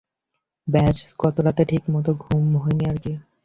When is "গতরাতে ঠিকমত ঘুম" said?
1.19-2.45